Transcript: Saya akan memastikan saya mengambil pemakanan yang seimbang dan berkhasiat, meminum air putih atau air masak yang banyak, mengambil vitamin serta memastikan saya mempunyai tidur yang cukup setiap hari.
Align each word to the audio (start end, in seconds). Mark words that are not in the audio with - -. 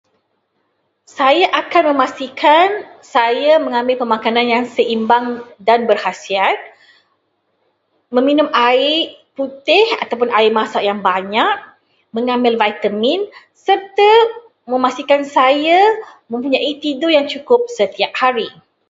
Saya 1.17 1.45
akan 1.61 1.83
memastikan 1.93 2.67
saya 3.15 3.53
mengambil 3.65 3.95
pemakanan 4.01 4.45
yang 4.55 4.65
seimbang 4.75 5.25
dan 5.67 5.79
berkhasiat, 5.89 6.57
meminum 8.15 8.49
air 8.69 8.93
putih 9.37 9.85
atau 10.03 10.15
air 10.39 10.49
masak 10.59 10.81
yang 10.89 10.99
banyak, 11.09 11.53
mengambil 12.15 12.53
vitamin 12.63 13.19
serta 13.65 14.09
memastikan 14.71 15.21
saya 15.35 15.77
mempunyai 16.31 16.71
tidur 16.83 17.11
yang 17.17 17.25
cukup 17.33 17.61
setiap 17.77 18.09
hari. 18.21 18.49